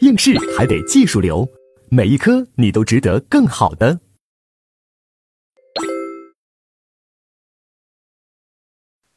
[0.00, 1.48] 应试还得技术流，
[1.90, 4.00] 每一科你都值得更好的。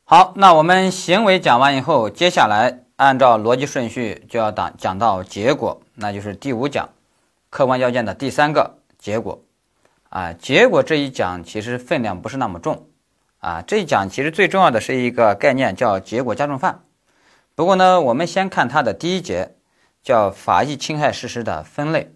[0.03, 6.89] 好，那我们行为讲完以后，接下来按照逻辑顺序就要讲讲到结果，那就是第五讲，
[7.49, 9.43] 客观要件的第三个结果。
[10.09, 12.87] 啊，结果这一讲其实分量不是那么重，
[13.37, 16.83] 啊，这一讲其实最重要的是一个概念叫结果加重犯。
[17.53, 19.55] 不过呢，我们先看它的第一节，
[20.09, 22.11] 叫法益侵害事实的分类，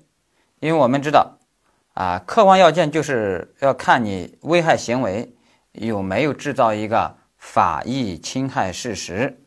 [0.59, 1.37] 因为我们知道，
[1.93, 5.35] 啊，客观要件就是要看你危害行为
[5.73, 7.17] 有没有制造一个。
[7.37, 9.43] 法益侵害事实，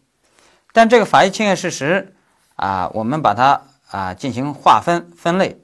[0.74, 2.14] 但这个法益侵害事实
[2.54, 5.62] 啊，我们把它啊进行划分分类。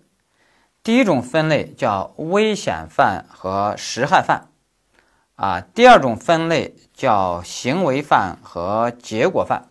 [0.82, 4.48] 第一种分类叫危险犯和实害犯
[5.37, 9.68] 啊，第二种分类叫行为犯和结果犯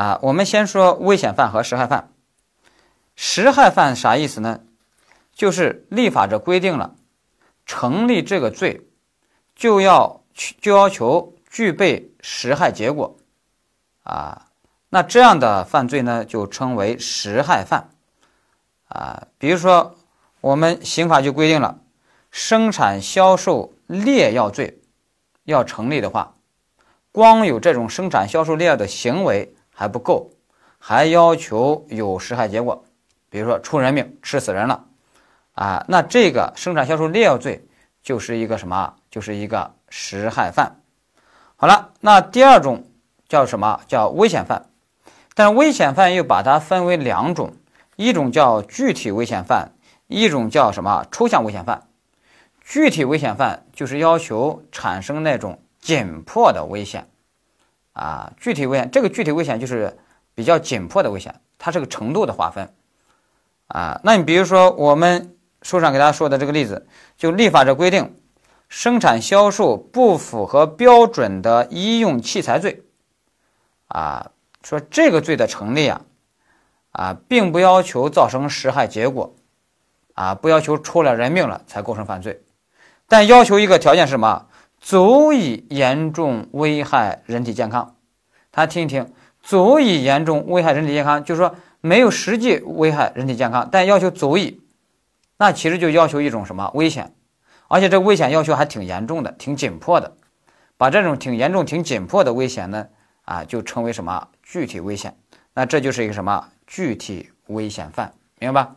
[0.00, 0.18] 啊。
[0.22, 2.12] 我们先说危险犯和实害犯。
[3.16, 4.60] 实害犯啥意思呢？
[5.32, 6.94] 就是立法者规定了
[7.66, 8.86] 成立这个罪，
[9.54, 10.22] 就要
[10.60, 11.34] 就要求。
[11.52, 13.16] 具备实害结果，
[14.04, 14.46] 啊，
[14.88, 17.90] 那这样的犯罪呢，就称为实害犯，
[18.86, 19.96] 啊，比如说
[20.40, 21.80] 我们刑法就规定了，
[22.30, 24.80] 生产销售劣药罪
[25.42, 26.36] 要成立的话，
[27.10, 30.28] 光有这种生产销售劣药的行为还不够，
[30.78, 32.84] 还要求有实害结果，
[33.30, 34.84] 比如说出人命，吃死人了，
[35.54, 37.66] 啊，那这个生产销售劣药罪
[38.02, 38.92] 就是一个什么？
[39.10, 40.82] 就是一个实害犯。
[41.56, 42.90] 好了，那第二种
[43.26, 43.80] 叫什么？
[43.88, 44.66] 叫危险犯。
[45.34, 47.54] 但危险犯又把它分为两种，
[47.96, 49.72] 一种叫具体危险犯，
[50.08, 51.88] 一种叫什么抽象危险犯。
[52.60, 57.08] 具体危险犯就是要求产生那种紧迫的危险
[57.92, 58.32] 啊。
[58.36, 59.98] 具体危险，这个具体危险就是
[60.34, 62.72] 比较紧迫的危险，它是个程度的划分
[63.68, 64.00] 啊。
[64.04, 68.16] 那你比如说我们书上给大家说的这个例子，就立法者规定。
[68.72, 72.84] 生产销售不符合标准的医用器材罪，
[73.88, 74.30] 啊，
[74.62, 76.02] 说这个罪的成立啊，
[76.92, 79.34] 啊，并不要求造成实害结果，
[80.14, 82.44] 啊，不要求出了人命了才构成犯罪，
[83.08, 84.46] 但要求一个条件是什么？
[84.80, 87.96] 足以严重危害人体健康。
[88.50, 94.60] 他听一听，足以严重危害人体健康，就是说没有实际危害人体健康，但要求足以，
[95.36, 97.14] 那其实就要求一种什么危险？
[97.68, 100.16] 而且这危险要求还挺严重的，挺紧迫的，
[100.76, 102.88] 把这种挺严重、挺紧迫的危险呢，
[103.24, 105.16] 啊，就称为什么具体危险？
[105.54, 108.76] 那这就是一个什么具体危险犯，明白吧？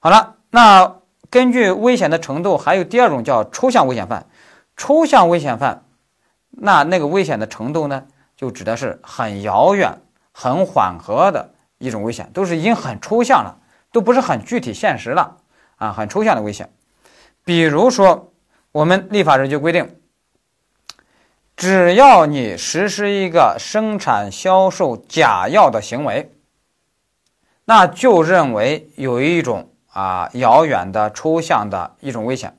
[0.00, 0.96] 好了，那
[1.30, 4.26] 根据危险的程度，还有第二种叫抽象危险犯。
[4.78, 5.84] 抽象危险犯，
[6.50, 8.06] 那那个危险的程度呢，
[8.36, 9.98] 就指的是很遥远、
[10.32, 13.58] 很缓和的一种危险，都是已经很抽象了，
[13.92, 15.36] 都不是很具体现实了
[15.76, 16.72] 啊，很抽象的危险。
[17.44, 18.32] 比如说，
[18.70, 20.00] 我们立法者就规定，
[21.56, 26.32] 只要你实施一个生产销售假药的行为，
[27.64, 32.56] 那就认为有一种啊遥远的抽象的一种危险，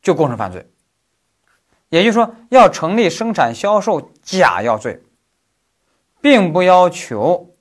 [0.00, 0.70] 就构成犯罪。
[1.88, 5.02] 也就是说，要成立生产销售假药罪，
[6.20, 7.54] 并不要求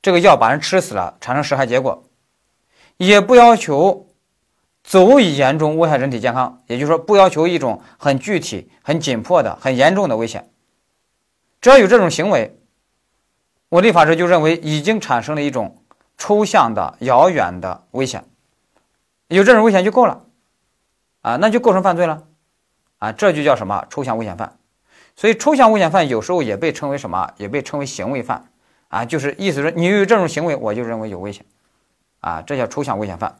[0.00, 2.04] 这个药把人吃死了产生实害结果，
[2.96, 4.08] 也不要求。
[4.84, 10.50] 足以严重危害人体健康，也就是说，不要求一种很具体、很紧迫的、很严重的危险。
[11.60, 12.58] 只要有这种行为，
[13.68, 15.84] 我立法者就认为已经产生了一种
[16.18, 18.24] 抽象的、遥远的危险，
[19.28, 20.26] 有这种危险就够了，
[21.20, 22.26] 啊，那就构成犯罪了，
[23.02, 24.56] 啊，这就叫什么抽象危险犯。
[25.16, 27.32] 所以，抽象危险犯有时候也被称为什么？
[27.36, 28.44] 也被称为行为犯，
[28.86, 31.44] 啊，就是意思是你有这种行为，我就认为有危险，
[32.20, 33.34] 啊，这叫抽象危险犯。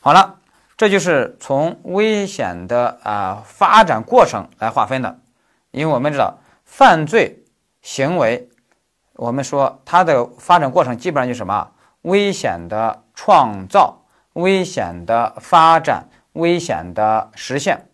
[0.00, 0.40] 好了。
[0.78, 5.18] 这就是从危险的啊发展过程来划分的，
[5.70, 7.42] 因为我们知道犯罪
[7.80, 8.50] 行为，
[9.14, 11.70] 我们说它的发展过程基本上就什么
[12.02, 14.02] 危险的创造、
[14.34, 17.85] 危险的发展、危险的实现，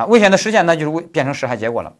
[0.00, 1.92] 啊，危险的实现那就是危变成实害结果了。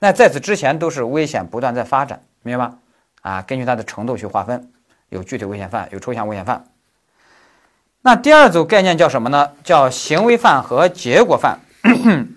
[0.00, 2.76] 那在此之前都是危险不断在发展，明白吧？
[3.22, 4.72] 啊，根据它的程度去划分，
[5.08, 6.64] 有具体危险犯，有抽象危险犯。
[8.02, 9.52] 那第二组概念叫什么呢？
[9.62, 11.60] 叫行为犯和结果犯。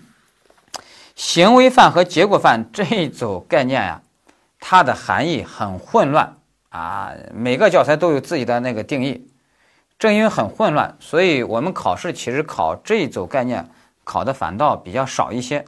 [1.16, 4.02] 行为犯和结果犯这一组概念呀，
[4.60, 6.36] 它的含义很混乱
[6.68, 9.28] 啊，每个教材都有自己的那个定义。
[9.98, 13.68] 正因为很混乱，所以我们考试其实考这一组概念
[14.08, 15.62] 考的反倒比较少一些。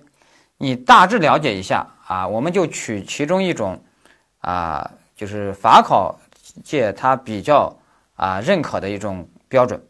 [0.57, 3.79] 你大致了解一下啊，我们就取其中一种
[4.41, 6.19] 啊，就是法考
[6.65, 7.77] 界它比较。
[8.21, 9.83] 啊认可的一种标准。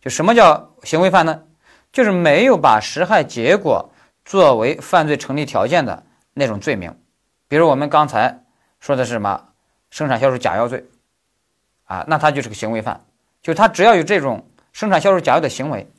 [0.00, 1.42] 就什么叫行为犯呢？
[1.90, 3.90] 就是没有把实害结果
[4.24, 6.00] 作为犯罪成立条件的
[6.32, 6.96] 那种罪名。
[7.48, 8.44] 比如我们刚才
[8.78, 9.48] 说的是什么
[9.90, 10.86] 生产销售假药罪
[11.86, 13.00] 啊，那他就是个行为犯，
[13.42, 15.90] 就他只要有这种生产销售假药的行为，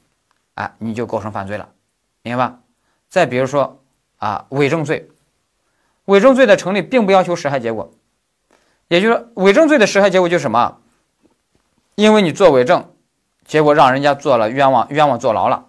[0.54, 1.68] 啊，你就构成犯罪了，
[2.24, 2.60] 明白吧？
[3.10, 3.80] 再比如说
[4.18, 5.10] 啊伪证罪，
[6.06, 7.92] 伪证罪的成立并不要求实害结果，
[8.88, 10.80] 也就是伪证罪的实害结果就是什么？
[11.96, 12.90] 因为你做伪证，
[13.46, 15.68] 结果让人家坐了冤枉冤枉坐牢了，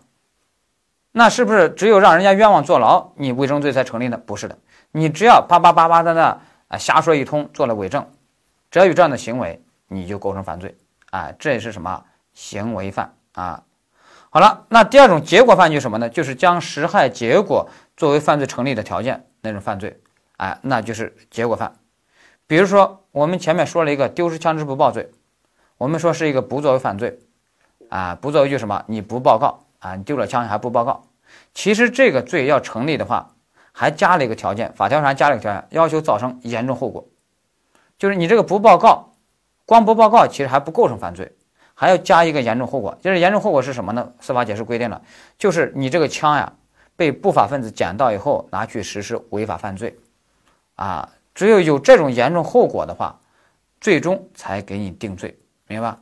[1.13, 4.17] 那是不是只有让人家冤枉坐牢，你伪证罪才成立呢？
[4.17, 4.57] 不是的。
[4.93, 8.09] 你只要叭叭叭叭的那啊瞎说一通，做了伪证，
[8.71, 10.75] 只要有这样的行为，你就构成犯罪
[11.11, 11.33] 啊！
[11.39, 13.63] 这也是什么行为犯啊？
[14.35, 16.09] 好了，那第二种结果犯就是什么呢？
[16.11, 20.01] 就是将实害结果作为犯罪成立的条件那种犯罪，
[20.39, 21.77] 哎，那就是结果犯。
[22.49, 25.09] 比如说我们前面说了一个丢失枪支不报罪，
[25.79, 27.21] 我们说是一个不作为犯罪
[27.91, 28.83] 啊，不作为就什么？
[28.89, 31.05] 你不报告啊，你丢了枪还不报告，
[31.55, 33.31] 其实这个罪要成立的话。
[33.77, 37.09] 还加了一个条件，法条上加了一个条件，要求造成严重后果，
[37.99, 39.13] 就是你这个不报告，
[39.65, 41.33] 光不报告其实还不构成犯罪，
[41.75, 42.97] 还要加一个严重后果。
[43.01, 44.13] 就是严重后果是什么呢？
[44.21, 45.03] 司法解释规定了，
[45.37, 46.53] 就是你这个枪呀
[46.97, 49.97] 被不法分子捡到以后拿去实施违法犯罪，
[50.77, 53.19] 啊，只有有这种严重后果的话，
[53.81, 55.37] 最终才给你定罪，
[55.67, 55.99] 明白吧？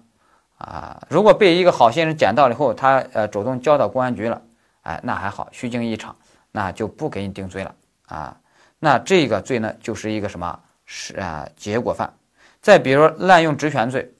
[0.58, 4.40] 啊，如果被一个好心人捡到了以后，他呃主动交到公安局了，
[4.82, 6.14] 哎，那还好，虚惊一场。
[6.54, 7.74] 那就不给你定罪了
[8.08, 8.36] 啊，
[8.78, 12.12] 那这个罪呢，就是一个什么是啊结果犯。
[12.60, 14.12] 再比如滥用职权罪，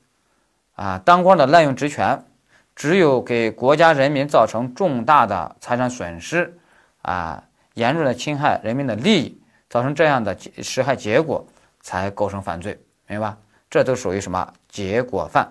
[0.74, 2.24] 啊，当官的滥用职权，
[2.74, 6.56] 只有给国家人民造成重大的财产损失，
[7.02, 7.42] 啊，
[7.74, 11.46] 严重的侵害人民的利益，造成这样的实害结果，
[11.80, 13.38] 才构成犯罪，明白吧？
[13.70, 15.50] 这都属于什么结果犯？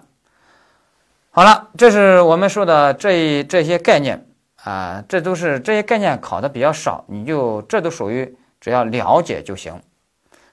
[1.32, 4.26] 好了，这是我们说的这一这些概念。
[4.64, 9.74] 啊，这都是这些概念考的比较少，你就这都属于只要了解就行。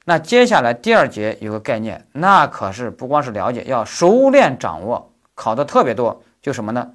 [0.09, 6.93] 那接下来第二节有个概念，那可是不光是了解，要熟练掌握，考的特别多，就什么呢？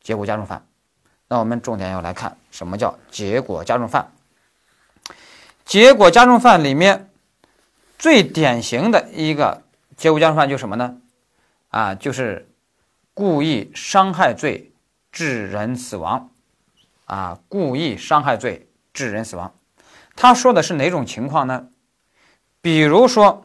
[0.00, 0.64] 结果加重犯。
[1.26, 4.12] 那我们重点要来看什么叫结果加重犯。
[5.64, 7.10] 结果加重犯里面
[7.98, 9.62] 最典型的一个
[9.96, 10.96] 结果加重犯就是什么呢？
[11.70, 12.48] 啊，就是
[13.14, 14.70] 故意伤害罪
[15.10, 16.30] 致人死亡。
[17.06, 19.52] 啊，故意伤害罪致人死亡，
[20.14, 21.66] 他说的是哪种情况呢？
[22.64, 23.44] 比如说，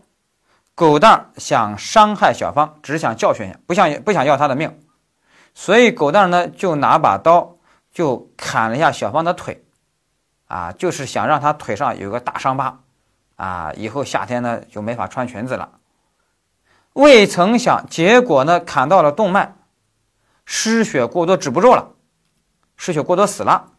[0.73, 4.79] 狗蛋想伤害小芳，只想教训一下，不想不想要他的命，
[5.53, 7.57] 所以狗蛋呢就拿把刀
[7.91, 9.61] 就砍了一下小芳的腿，
[10.47, 12.79] 啊，就是想让她腿上有个大伤疤，
[13.35, 15.69] 啊，以后夏天呢就没法穿裙子了。
[16.93, 19.53] 未曾想，结果呢砍到了动脉，
[20.45, 21.91] 失血过多止不住了。
[22.77, 23.73] 失血过多死了，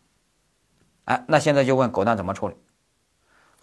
[1.07, 2.57] 哎，那现在就问狗蛋怎么处理？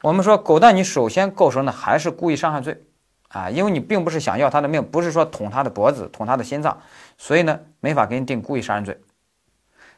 [0.01, 2.83] 我们说狗蛋，你首先构成的还是故意伤害罪
[3.29, 6.79] 啊，因为你并不是想要他的命，不是说捅他的脖子、捅他的心脏，
[7.17, 8.99] 所以呢，没法给你定故意杀人罪。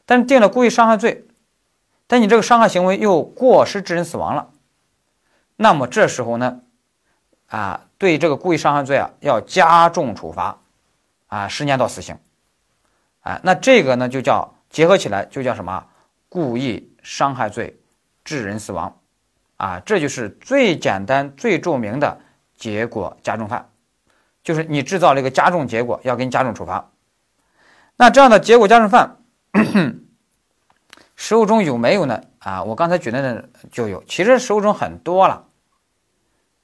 [0.05, 1.27] 但是定了故意伤害罪，
[2.07, 4.49] 但你这个伤害行为又过失致人死亡了，
[5.55, 6.61] 那么这时候呢，
[7.47, 10.59] 啊，对这个故意伤害罪啊，要加重处罚，
[11.27, 12.17] 啊，十年到死刑，
[13.21, 14.53] 啊，那这个呢就叫。
[14.69, 15.83] 结合起来就叫什么？
[16.29, 17.81] 故意伤害罪
[18.23, 18.98] 致人死亡，
[19.59, 22.17] 啊，这就是最简单、最著名的
[22.55, 23.69] 结果加重犯，
[24.41, 26.89] 就是你制造了一个加重结果，要给你加重处罚。
[27.97, 29.17] 那这样的结果加重犯，
[31.15, 32.23] 实务中有没有呢？
[32.39, 35.45] 啊，我刚才举的那就有，其实实务中很多了。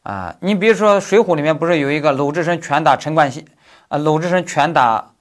[0.03, 3.45] 啊，你比如说《水浒》里面不是有一个鲁智深拳打陈冠希，
[3.89, 5.11] 啊，鲁智深拳打。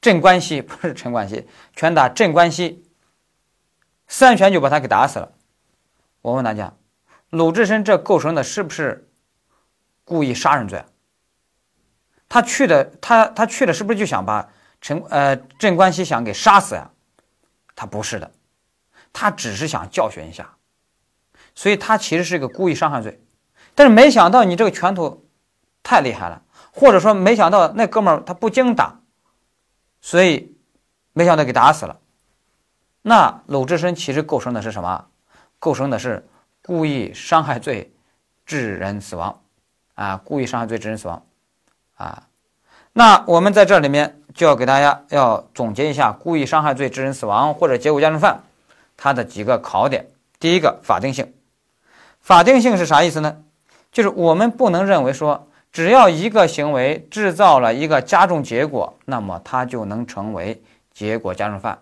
[0.00, 2.84] 镇关西不是陈冠希，拳打镇关西，
[4.06, 5.32] 三拳就把他给打死了。
[6.22, 6.72] 我问大家，
[7.30, 9.08] 鲁智深这构成的是不是
[10.04, 10.84] 故意杀人罪？
[12.28, 14.48] 他去的，他他去的是不是就想把
[14.80, 16.90] 陈呃镇关西想给杀死呀？
[17.74, 18.30] 他不是的，
[19.12, 20.56] 他只是想教训一下，
[21.54, 23.22] 所以他其实是一个故意伤害罪。
[23.74, 25.24] 但是没想到你这个拳头
[25.82, 26.42] 太厉害了，
[26.72, 29.00] 或者说没想到那哥们儿他不经打。
[30.00, 30.56] 所以，
[31.12, 32.00] 没想到给打死了。
[33.02, 35.06] 那鲁智深其实构成的是什么？
[35.58, 36.28] 构成的是
[36.68, 37.90] 故意伤害罪
[38.44, 39.40] 致人死亡，
[39.94, 41.22] 啊，故意伤害罪致人死亡，
[41.96, 42.24] 啊。
[42.92, 48.42] 那我们在这里面就要给大家要总结一下故意伤害罪致人死亡或者结果加重犯
[48.98, 50.08] 它的几个考点。
[50.38, 51.32] 第一个，法定性。
[52.20, 53.38] 法定性是啥意思呢？
[53.90, 61.78] 就是我们不能认为说只要一个行为制造了一个加重结果，那么它就能成为结果加重犯，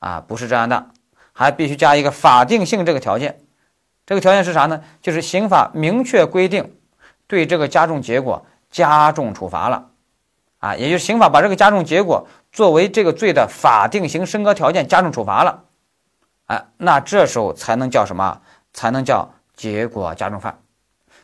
[0.00, 0.90] 啊，不是这样的，
[1.32, 3.40] 还必须加一个法定性这个条件。
[4.06, 4.82] 这个条件是啥呢？
[5.02, 6.76] 就是刑法明确规定
[7.26, 9.90] 对这个加重结果加重处罚了，
[10.58, 15.64] 啊，也就是刑法把这个加重结果作为这个罪的法定刑升格条件加重处罚了，
[16.46, 18.40] 哎，那这时候才能叫什么？
[18.72, 20.58] 才能叫结果加重犯。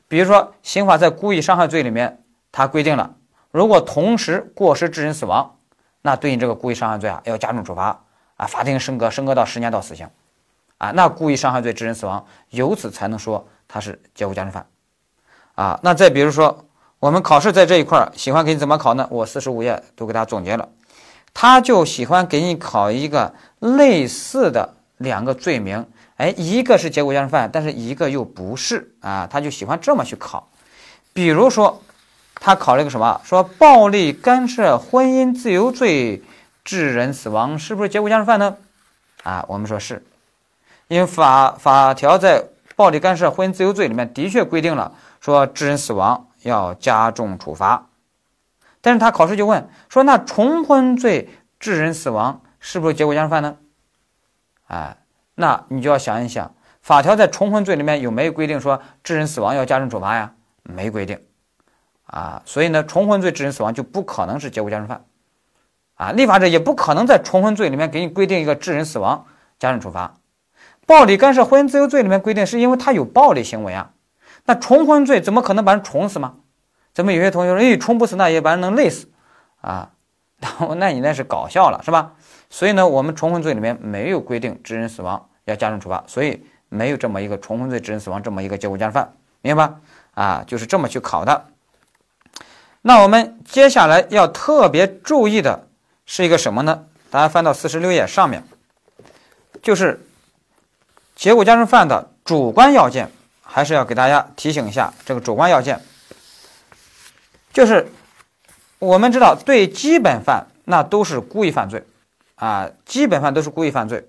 [0.08, 3.14] 比如说，刑法在故意伤害罪里面，它规定了，
[3.50, 5.56] 如果同时过失致人死亡，
[6.00, 8.02] 那对你这个故意伤害罪啊，要加重处罚
[8.36, 10.08] 啊，法定升格，升格到十年到死刑，
[10.82, 14.66] 啊，那故意伤害罪致人死亡，由此才能说它是结果加重犯，
[15.54, 16.64] 啊，那再比如说，
[16.98, 19.06] 我们考试在这一块儿喜欢给你怎么考呢？
[19.08, 20.68] 我四十五页都给大家总结了，
[21.32, 25.86] 他就喜欢给你考一个类似的两个罪名。
[26.16, 30.48] 哎，一个是结果加重犯，但是一个又不是啊，他就喜欢这么去考。
[31.12, 31.80] 比如说，
[32.34, 33.20] 他考了一个什么？
[33.22, 36.24] 说暴力干涉婚姻自由罪
[36.64, 38.56] 致人死亡，是不是结果加重犯呢？
[39.22, 40.04] 啊，我们说是，
[40.92, 42.44] 因法法条在
[42.76, 47.87] 暴力干涉婚姻自由罪里面的确规定了，说致人死亡要加重处罚。
[48.82, 53.56] 但是他考试就问说，那重婚罪致人死亡是不是结果加重犯呢？
[54.66, 54.99] 哎。
[55.34, 60.34] 那你就要想一想，法条在重婚罪里面有没有规定说致人死亡要加重处罚呀？
[60.62, 61.18] 没规定，
[62.04, 65.02] 啊，所以呢，重婚罪致人死亡就不可能是结果加重犯，
[65.94, 69.25] 啊，立法者也不可能在重婚罪里面给你规定一个致人死亡
[69.58, 70.14] 加重处罚。
[70.86, 73.92] 暴力干涉婚姻自由罪里面规定是因为他有暴力行为啊，
[74.46, 76.34] 那重婚罪怎么可能把人重死吗？
[76.92, 79.08] 咱们有些同学说，哎，重不死那也把人能累死，
[79.60, 79.90] 啊，
[80.38, 82.12] 那 那你那是搞笑了是吧？
[82.50, 89.80] 所以呢，我们重婚罪里面没有规定致人死亡要加重处罚，所以没有这么一个重婚罪致人死亡这么一个结果加重犯，明白吧？
[90.14, 91.46] 啊，就是这么去考的。
[92.82, 95.68] 那我们接下来要特别注意的
[96.04, 96.84] 是一个什么呢？
[97.10, 98.42] 大家翻到四十六页上面，
[99.62, 100.04] 就是
[101.14, 103.11] 结果加重犯的主观要件，
[103.42, 105.81] 还是要给大家提醒一下这个主观要件，
[107.52, 107.90] 就是
[108.78, 111.87] 我们知道对基本犯那都是故意犯罪。
[112.37, 114.09] 啊，基本犯都是故意犯罪，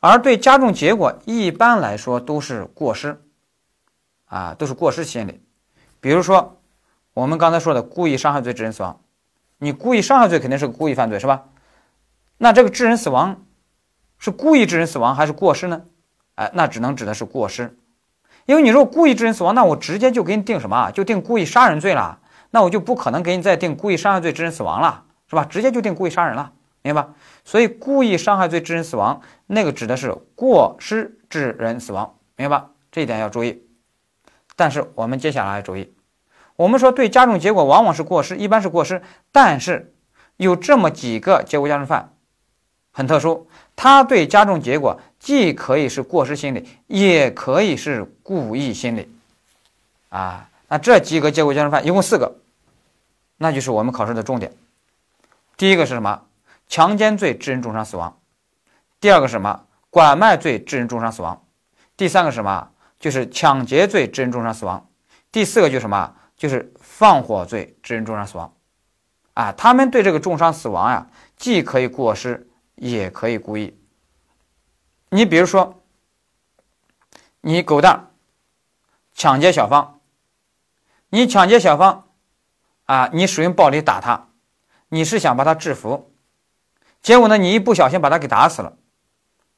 [0.00, 3.20] 而对加重结果一般来说都是过失，
[4.24, 5.44] 啊，都是过失心理。
[6.00, 6.58] 比如说
[7.12, 8.98] 我们刚才说的故意伤害罪致人死亡，
[9.58, 11.42] 你故意伤害罪肯定是个故意犯罪，是吧？
[12.38, 13.44] 那这个致人死亡
[14.16, 15.82] 是故意致人死亡还是过失呢？
[16.34, 17.76] 哎，那只能指的是过失，
[18.46, 20.90] 因为你如果故意致人死亡，那我直接就给你定什么？
[20.90, 22.18] 就定故意杀人罪了，
[22.50, 25.44] 那我就不可能给你再定故意伤害罪致人死亡了，是吧？
[25.44, 26.52] 直接就定故意杀人了。
[26.82, 27.14] 明白吧？
[27.46, 32.70] 所以故意伤害罪致人死亡，那个指的是过失致人死亡，明白吧？
[32.92, 33.62] 这一点要注意。
[34.54, 35.94] 但是我们接下来注意，
[36.56, 39.00] 我们说对加重结果往往是过失，一般是过失，
[39.32, 39.94] 但是
[40.36, 42.12] 有这么几个结果加重犯
[42.92, 49.10] 很特殊，他对加重结果既可以是过失心理，也可以是故意心理。
[50.10, 52.36] 啊，那这几个结果加重犯一共四个，
[53.38, 54.52] 那就是我们考试的重点。
[55.56, 56.20] 第一个是什么？
[56.68, 58.20] 强奸罪致人重伤死亡，
[59.00, 59.64] 第二个是什么？
[59.88, 61.42] 拐卖罪致人重伤死亡，
[61.96, 62.68] 第三个什么？
[63.00, 64.86] 就是抢劫罪致人重伤死亡，
[65.32, 66.14] 第四个就是什么？
[66.36, 68.52] 就是放火罪致人重伤死亡。
[69.32, 71.06] 啊，他们对这个重伤死亡呀，
[71.38, 73.74] 既可以过失，也可以故意。
[75.14, 75.80] 你比如说，
[77.40, 78.10] 你狗蛋
[79.14, 80.00] 抢劫小芳，
[81.08, 82.08] 你抢劫小芳，
[82.86, 84.26] 啊，你使用暴力打他，
[84.88, 86.10] 你是想把他制服。
[87.00, 87.38] 结果呢？
[87.38, 88.76] 你一不小心把他给打死了，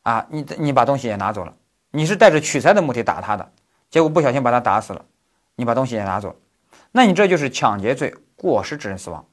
[0.03, 1.57] 啊，你你把东西也拿走了，
[1.91, 3.51] 你是带着取财的目的打他的，
[3.89, 5.07] 结果不小心把他打死了，
[5.55, 6.37] 你把东西也拿走了，
[6.93, 9.25] 那你这就是抢劫罪，过失致人死亡。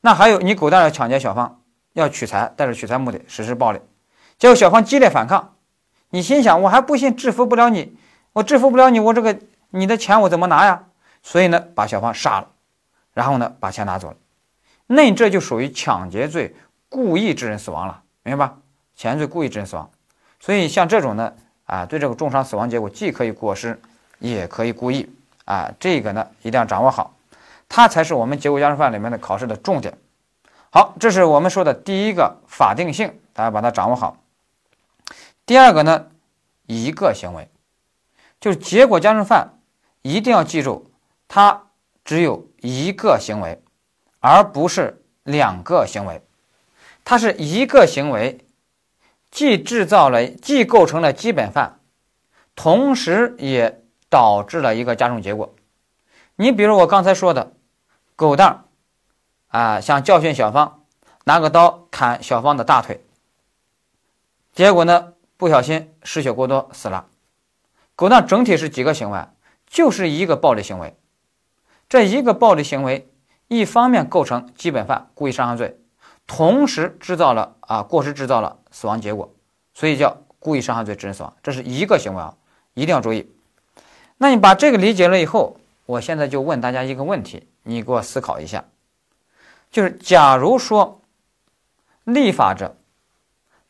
[0.00, 1.60] 那还有你狗蛋要抢劫小芳，
[1.92, 3.78] 要取财，带着取财目的实施暴力，
[4.44, 5.54] 结果小芳激烈反抗，
[6.10, 7.96] 你心想我还不信制服不了你，
[8.34, 9.38] 我制服不了你，我这个
[9.70, 10.84] 你的钱我怎么拿呀？
[11.22, 12.48] 所以呢，把小芳杀了，
[13.14, 14.16] 然后呢，把钱拿走了，
[14.86, 16.54] 那你这就属于抢劫罪。
[16.90, 18.54] 故意致人死亡了，明白吧？
[18.94, 19.90] 前罪故意致人死亡，
[20.38, 21.32] 所以像这种呢，
[21.64, 23.80] 啊，对这个重伤死亡结果既可以过失，
[24.18, 25.08] 也可以故意，
[25.46, 27.14] 啊，这个呢一定要掌握好，
[27.66, 29.96] 它才是我们结果加重犯里面的考试的重点。
[30.68, 34.18] 好，这是我们说的第一个法定性，大家把它掌握好。
[35.46, 36.10] 第二个呢，
[36.66, 37.48] 一个行为，
[38.40, 39.58] 就是结果加重犯
[40.02, 40.90] 一定要记住，
[41.28, 41.66] 它
[42.04, 43.62] 只有一个行为，
[44.20, 46.22] 而不是两个行为。
[47.04, 48.38] 它是一个行为，
[49.30, 51.78] 既制造了，既构成了基本犯，
[52.56, 55.54] 同时也导致了一个加重结果。
[56.36, 57.52] 你比如我刚才说的，
[58.16, 58.64] 狗蛋儿
[59.48, 60.84] 啊，想教训小芳，
[61.24, 63.04] 拿个刀砍小芳的大腿，
[64.54, 67.06] 结果呢，不小心失血过多死了。
[67.96, 69.26] 狗蛋整体是几个行为？
[69.66, 70.96] 就是一个暴力行为。
[71.88, 73.08] 这一个暴力行为，
[73.48, 75.78] 一方面构成基本犯故意伤害罪，
[76.26, 79.32] 同时制造了啊过失制造了死亡结果，
[79.74, 81.36] 所以叫故意伤害罪致人死亡。
[81.42, 82.36] 这是一个行为啊，
[82.74, 83.30] 一定要注意。
[84.18, 88.64] 那你把这个理解了以后，我现在就问大家一个问题，你给我思考一下，
[89.70, 91.02] 就是假如说
[92.04, 92.76] 立法者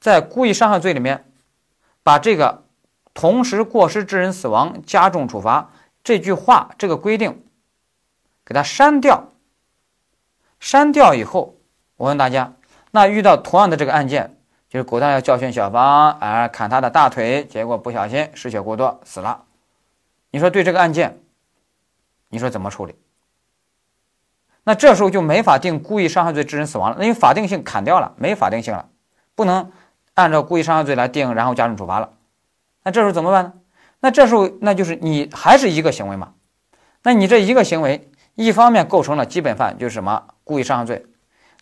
[0.01, 1.31] 在故意伤害罪里面
[2.05, 2.63] 把这个
[3.13, 5.71] 同时过失致人死亡加重处罚
[6.05, 7.45] 这句话这个规定
[8.45, 9.33] 给它删掉，
[10.61, 11.57] 删掉以后，
[11.97, 12.53] 我问大家，
[12.91, 14.37] 那遇到同样的这个案件，
[14.69, 19.45] 就是狗蛋要教训小芳而砍他的大腿，结果不小心失血过多死了。
[20.31, 21.21] 你说对这个案件，
[22.29, 22.95] 你说怎么处理？
[24.65, 28.89] 那这时候就没法定故意伤害罪致人死亡了，因为法定性砍掉了，没法定性了，
[29.35, 29.73] 不能
[30.15, 32.11] 按照故意伤害罪来定，然后加重处罚了。
[32.83, 33.53] 那这时候怎么办呢？
[34.01, 36.35] 那这时候那就是你还是一个行为嘛？
[37.03, 41.07] 那你这一个行为，一方面构成了基本犯，就是什么故意伤害罪，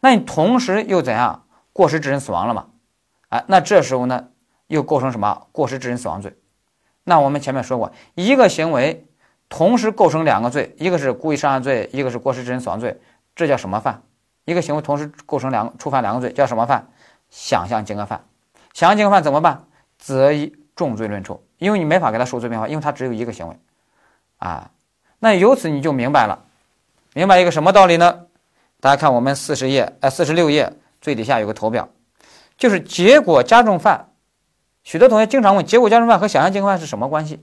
[0.00, 2.66] 那你同时又怎样过失致人死亡了嘛？
[3.28, 4.28] 哎，那这时候呢，
[4.66, 6.36] 又构成什么过失致人死亡罪？
[7.04, 9.06] 那我们前面说过，一个行为
[9.48, 13.00] 同时构成两个罪，一个是故意伤害罪，一个是过失致人死亡罪，
[13.34, 14.02] 这叫什么犯？
[14.44, 16.88] 一个行为同时构成两触犯两个罪，叫什么犯？
[17.30, 18.24] 想象竞合犯。
[18.72, 19.64] 想象竞合犯怎么办？
[19.98, 23.56] 择一重罪论处，因为你没法给他数罪并罚，因为他只有一个行为
[24.38, 24.70] 啊。
[25.18, 26.44] 那由此你就明白了，
[27.14, 28.26] 明白一个什么道理呢？
[28.80, 31.88] 大家看我们四十页，呃，四十六页最底下有个图表，
[32.58, 34.08] 就是结果加重犯。
[34.82, 37.40] 许多同学经常问：结果加重犯和想象竞合犯是什么关系？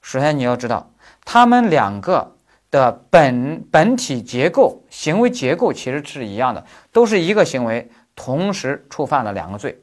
[0.00, 0.92] 首先你要知道，
[1.24, 2.36] 他们两个
[2.70, 9.80] 的本本体结构、行为结构其实是一样的，都是一个行为同时触犯了两个罪，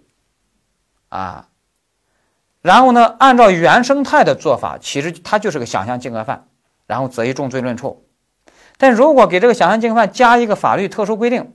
[1.15, 1.47] 啊，
[2.61, 6.47] 然后呢，按照原生态的做法，其实它就是个想象竞合犯，
[6.87, 8.05] 然后择一重罪论处。
[8.77, 11.53] 但如果给这个想象竞合犯加一个法律特殊规定，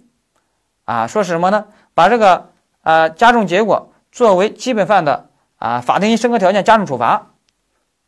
[0.85, 1.67] 啊，说是什么呢？
[1.95, 2.51] 把这个
[2.83, 5.27] 呃加重结果作为基本犯的。
[5.61, 7.33] 啊，法定性升格条件加重处罚，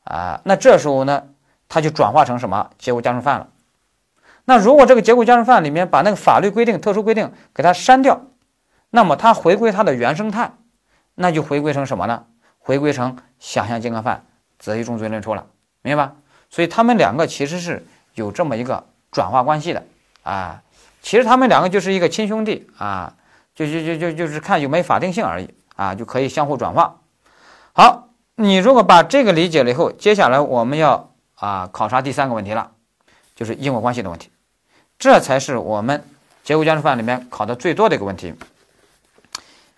[0.04, 1.24] 啊，那这时候呢，
[1.68, 3.48] 它就转化成什么结果加重犯了。
[4.46, 8.22] 那如果这个结果加重犯里面把那个法律规定、特殊规定给它删掉，
[8.88, 10.52] 那么它回归它的原生态，
[11.22, 12.24] 那就回归成什么呢？
[12.58, 14.24] 回归成想象竞合犯，
[14.58, 15.46] 择一重罪论处了，
[15.82, 16.14] 明白吧？
[16.50, 19.84] 所以他们两个其实是有这么一个转化关系的
[20.24, 20.60] 啊。
[21.00, 23.14] 其实他们两个就是一个亲兄弟啊，
[23.54, 26.98] 就就就就就是看有没有法定性而已啊，就可以相互转化。
[27.72, 32.72] 好，你如果把这个理解了以后，接下来我们要啊考察第三个问题了，
[33.36, 34.28] 就是因果关系的问题，
[34.98, 36.02] 这才是我们
[36.42, 38.34] 结构加重犯里面考的最多的一个问题。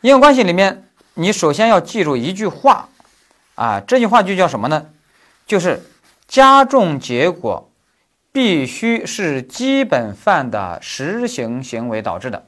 [0.00, 2.88] 因果关系里面，你首先要记住一句话
[3.54, 4.86] 啊，这句话就叫什么呢？
[5.46, 5.82] 就是
[6.26, 7.70] 加重结果
[8.32, 12.46] 必须是基本犯的实行行为导致的，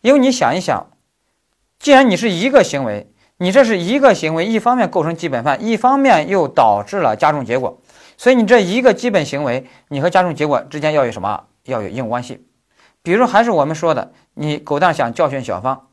[0.00, 0.86] 因为你想一想，
[1.78, 3.08] 既然你是一个行为。
[3.38, 7.76] 你这是一个行为，一方面构成基本犯，一方面又导致了加重结果，
[8.16, 11.42] 所以你这一个基本行为，你和加重结果之间要有什么？
[11.64, 12.46] 要有因果关系。
[13.02, 15.88] 比如还是我们说的，你狗蛋想教训小芳，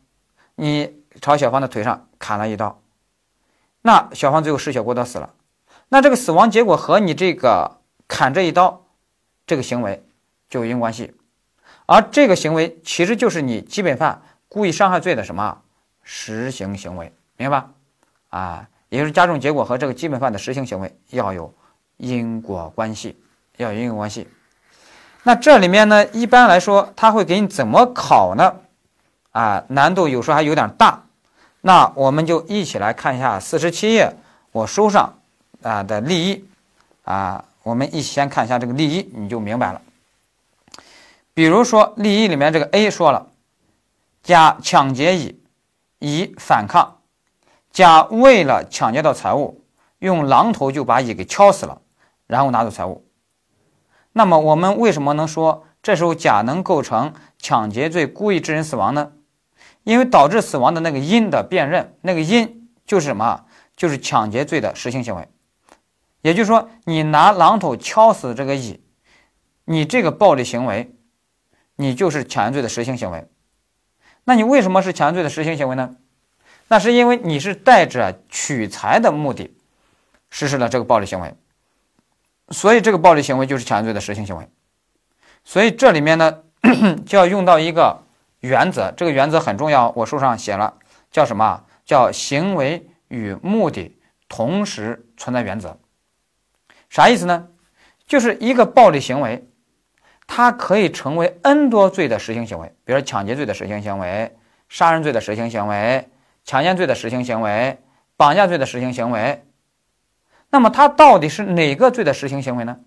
[0.58, 2.82] 你朝小芳的腿上砍了一刀，
[3.82, 5.34] 那小芳最后失血过多死了，
[5.90, 8.86] 那这个死亡结果和你这个砍这一刀
[9.46, 10.06] 这个行为
[10.50, 11.14] 就有因果关系，
[11.86, 15.62] 而这个行为其实就是你基本犯故意伤害罪的什么
[16.04, 17.14] 实行行为。
[17.42, 17.70] 明白吧？
[18.32, 21.54] 啊，也就是加重结果和这个基本犯的实行行为要有
[21.96, 23.18] 因果关系，
[23.56, 24.28] 要有因果关系。
[25.24, 28.54] 那这里面呢，一般来说他会给你怎么考呢？
[29.32, 31.04] 啊，难度有时候还有点大。
[31.62, 34.16] 那我们就一起来看一下四十七页
[34.52, 35.14] 我书上
[35.62, 36.46] 啊的例一
[37.04, 39.82] 啊，我们一起先看一下这个例一，你就明白了。
[41.34, 43.28] 比如说例一里面这个 A 说了，
[44.24, 45.42] 甲抢劫乙，
[46.00, 46.98] 乙反抗。
[47.72, 49.62] 甲为了抢劫到财物，
[50.00, 51.82] 用榔头就把乙给敲死了，
[52.26, 53.06] 然后拿走财物。
[54.14, 59.12] 那么我们为什么能说这时候甲能构成抢劫罪故意致人死亡呢？
[59.84, 63.46] 因为导致死亡的那个因的辨认，那个因就是什么？
[63.76, 65.28] 就是抢劫罪的实行行为。
[66.22, 68.84] 也就是说，你拿榔头敲死这个乙，
[69.66, 70.94] 你这个暴力行为，
[71.78, 73.26] 你就是抢劫罪的实行行为。
[74.26, 75.96] 那你为什么是抢劫罪的实行行为呢？
[76.68, 79.56] 那是因为你是带着取财的目的
[80.30, 81.34] 实施了这个暴力行为，
[82.50, 84.48] 所以这个暴力行为就是强奸罪的实行行为。
[85.44, 86.44] 所以这里面呢，
[87.08, 88.04] 就要用到一个
[88.40, 89.90] 原则，这个原则很重要。
[89.96, 90.74] 我书上写了，
[91.12, 91.64] 叫什么？
[91.86, 95.78] 叫行为与目的同时存在原则。
[96.90, 97.48] 啥意思呢？
[98.08, 99.48] 就是一个暴力行为，
[100.28, 106.10] 它可以成为 n 多罪的实行行为，比如说抢劫罪的实行行为、杀人罪的实行行为、
[106.46, 107.80] 强奸罪的实行行为、
[108.16, 109.44] 绑架罪的实行行为。
[110.50, 112.80] 那么它到底是哪个罪的实行行为呢？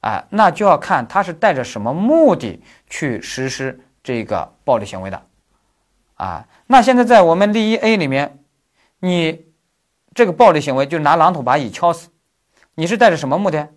[0.00, 5.22] 哎，那就要看他是带着什么目的去实施这个暴力行为的，
[6.14, 8.38] 啊，那现在在我们例一 A 里面，
[9.00, 9.44] 你
[10.14, 12.08] 这个暴力行为就拿榔头把乙敲死，
[12.74, 13.68] 你是带着什么目的？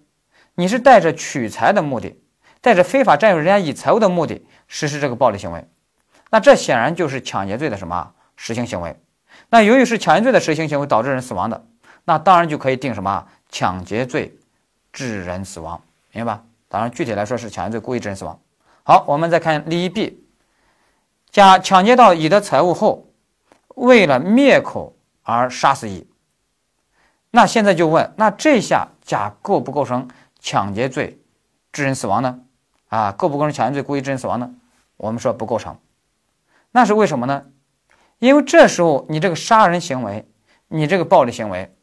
[0.56, 2.18] 你是带着取财的目的，
[2.62, 5.68] 带着非法占有人家乙财物的目的实施这个暴力行为，
[6.30, 8.98] 那这显然就是抢劫罪的什么实行行为？
[9.50, 11.66] 那由于是抢劫罪的实行行为导致人死亡的，
[12.06, 14.34] 那当然就可以定什么抢劫罪
[14.94, 15.82] 致人死亡。
[16.14, 16.44] 明白吧？
[16.70, 18.40] 当然，具体来说是抢劫罪故意致人死亡。
[18.84, 20.21] 好，我们再看例一 B，
[21.32, 23.08] 甲抢劫到乙的财物后，
[23.76, 26.08] 为了灭口而杀死乙。
[27.30, 31.22] 那现在就问，那这下甲构不构成抢劫罪
[31.72, 32.42] 致人死亡呢？
[32.90, 34.52] 啊，构不构成抢劫罪故意致人死亡呢？
[34.98, 35.78] 我们说不构成。
[36.72, 37.46] 那是为什么呢？
[38.20, 40.28] 因为这时候你这个杀人行为，
[40.68, 41.74] 你这个暴力行为，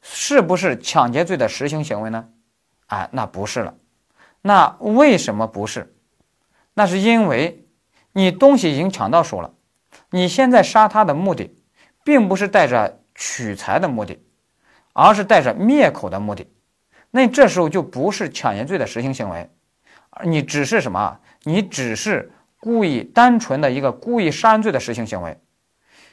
[0.00, 2.28] 是不是抢劫罪的实行行为呢？
[2.86, 3.74] 啊，那不是了，
[4.42, 5.92] 那为什么不是？
[6.74, 7.59] 那是因为
[8.12, 9.52] 你东西已经抢到手了，
[10.10, 11.54] 你现在杀他的目的，
[12.04, 14.18] 并不是带着取财的目的，
[14.92, 16.46] 而是带着灭口的目的，
[17.10, 19.48] 那这时候就不是抢劫罪的实行行为，
[20.24, 21.18] 你只是什么？
[21.44, 25.38] 你只是故意单纯的一个故意杀人罪的实行行为。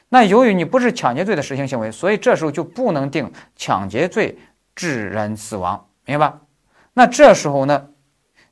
[0.10, 4.38] 那由于你不是抢劫罪的实行行为，所以这时候就不能定抢劫罪
[4.74, 6.34] 致人死亡，明白？
[6.94, 7.90] 那这时候呢，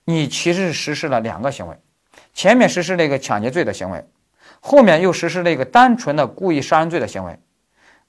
[0.03, 1.79] 你其实是实施了两个行为，
[2.35, 4.05] 前面实施了一个抢劫罪的行为，
[4.59, 7.39] 后面又实施了一个单纯的故意杀人罪的行为，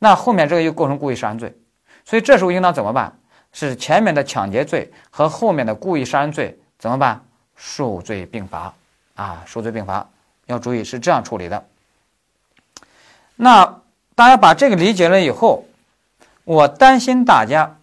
[0.00, 1.56] 那后面这个又构成故意杀人罪，
[2.04, 3.18] 所以这时候应当怎么办？
[3.52, 7.24] 是前面的抢劫罪和后面的故意杀人罪怎么办？
[7.54, 8.74] 数罪并罚
[9.14, 10.06] 啊，数罪并罚，
[10.44, 11.64] 要注意是这样处理的。
[13.36, 13.80] 那
[14.14, 15.64] 大家把这个理解了以后，
[16.44, 17.78] 我担心大家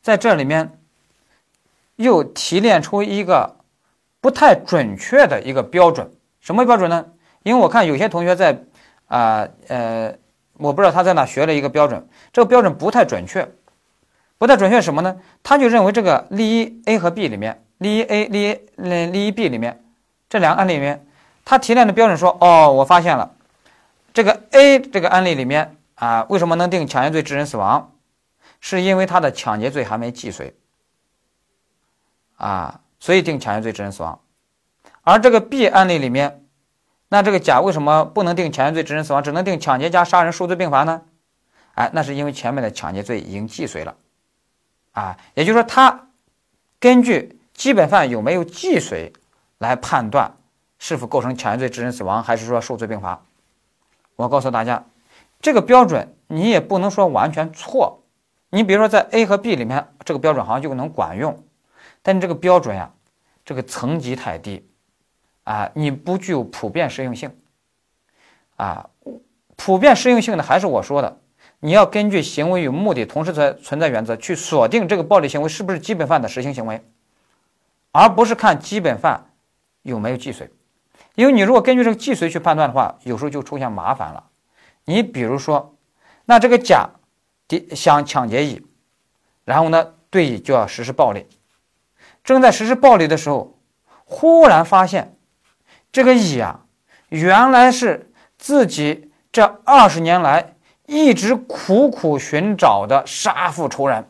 [0.00, 0.78] 在这里面。
[1.96, 3.54] 又提炼出一个
[4.24, 6.10] 不太准确的一个标准，
[6.40, 7.04] 什么标准呢？
[7.42, 8.58] 因为我看有些同学在
[9.06, 10.14] 啊呃，
[10.54, 13.46] 我不知道他在哪学了一个标准，这个标准不太准确，
[14.38, 15.14] 不太准确什么呢？
[15.42, 19.84] 他就认为这个例一 A 和 B 里面，例一 A 例一例一 B 里面
[20.30, 21.06] 这两个案例里面，
[21.44, 23.30] 他提炼的标准说，哦，我发现了
[24.14, 27.92] 这个 A 这个案例里面啊，为什么能定抢劫罪致人死亡？
[28.58, 30.54] 是因为他的抢劫罪还没既遂。
[32.38, 34.18] 啊，所以定抢劫罪致人死亡，
[35.02, 36.42] 而这个 B 案例里面，
[37.10, 41.02] 那这个甲为什么不能定抢劫罪致人死亡，只能定抢劫加杀人数罪并罚呢？
[41.74, 43.94] 哎，那是因为前面的抢劫罪已经既遂了，
[44.92, 46.08] 啊，也就是说他
[46.80, 49.12] 根据基本犯有没有既遂
[49.58, 50.36] 来判断
[50.78, 53.20] 是否构成抢劫罪致人死亡，还是说数罪并罚。
[54.16, 54.82] 我告诉大家，
[55.42, 58.00] 这个标准你也不能说完全错，
[58.48, 61.44] 你比如说在 A 和 B 里面，这个标准好像就能管用。
[62.06, 62.90] 但你这个标准呀，
[63.44, 64.66] 这个层级太低，
[65.44, 67.36] 啊，你不具有普遍适用性，
[68.56, 68.88] 啊，
[69.56, 71.20] 普遍适用性的还是我说的，
[71.60, 76.82] 你要根据行为与目的同时存存在原则去锁定这个暴力行为是不是基本犯的实行行为，
[77.92, 79.30] 而不是看基本犯
[79.82, 80.48] 有没有既遂，
[81.14, 84.24] 因为你如果根据这个既遂去判断的话，有时候就出现麻烦了。
[84.86, 85.76] 你比如说，
[86.24, 86.88] 那这个甲
[87.46, 88.66] 敌想抢劫乙，
[89.44, 91.26] 然后呢对乙就要实施暴力。
[92.24, 93.58] 正在实施暴力的时候，
[94.06, 95.14] 忽然发现，
[95.92, 96.60] 这个乙啊，
[97.10, 100.54] 原来是自己这二十年来
[100.86, 104.08] 一直苦苦寻找的杀父仇人。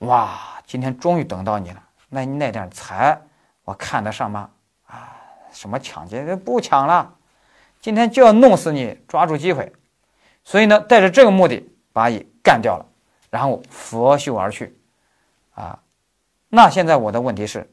[0.00, 1.82] 哇，今天终于等到你了！
[2.10, 3.20] 那你那点财，
[3.64, 4.50] 我看得上吗？
[4.86, 5.16] 啊，
[5.52, 7.14] 什么抢劫不抢了，
[7.80, 9.72] 今天就要弄死你，抓住机会。
[10.44, 12.86] 所以呢，带着这个目的把乙干掉了，
[13.30, 14.78] 然后拂袖而去，
[15.54, 15.78] 啊。
[16.50, 17.72] 那现在我的问题是，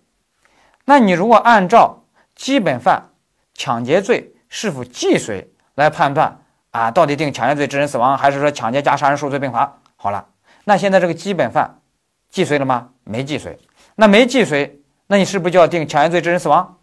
[0.86, 2.04] 那你如果按照
[2.36, 3.10] 基本犯
[3.54, 6.40] 抢劫罪是否既遂来判断
[6.72, 9.80] 啊，到底定抢劫罪致人死亡，还是说抢劫加杀人数罪并罚？
[9.96, 10.28] 好了，
[10.64, 11.82] 那现在这个基本犯
[12.30, 12.92] 既遂了吗？
[13.04, 13.60] 没既遂。
[13.96, 16.78] 那没既遂，那你是不是就要定抢劫罪致人死亡？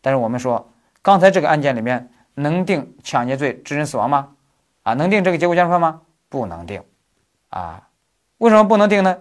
[0.00, 4.30] 但是我们说，刚才这个案件里面能定抢劫罪致人死亡吗？
[4.82, 6.00] 啊，能定这个结果加重犯吗？
[6.30, 6.82] 不能定。
[7.50, 7.88] 啊，
[8.38, 9.18] 为什么不能定呢？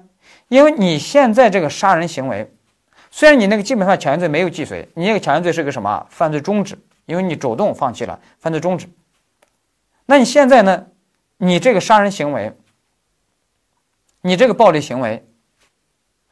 [0.50, 2.52] 因为你现在这个杀人行为，
[3.12, 6.78] 虽然你那个基本上强奸罪没有既遂，你那个强奸罪是个什么犯罪中止？
[7.06, 8.88] 因为你主动放弃了犯罪中止。
[10.06, 10.88] 那你现在呢？
[11.40, 12.52] 你这个杀人行为，
[14.22, 15.24] 你这个暴力行为，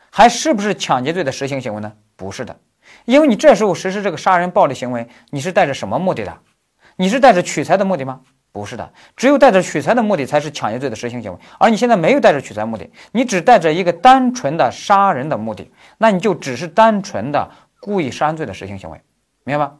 [0.09, 1.93] 还是不是抢劫罪的实行行为呢？
[2.15, 2.59] 不是的，
[3.05, 6.39] 因为你这时候实施这个杀人暴力行为，你是带着什么目的的？
[6.95, 8.21] 你是带着取财的目的吗？
[8.55, 11.37] 不是的，只有带着取财的目的才是抢劫罪的实行行为。
[11.59, 19.01] 而你现在没有带着取财目的，你只带着一个单纯的杀人的目的，那你就只是单纯的故意杀人罪的实行行为，
[19.43, 19.75] 明白吧？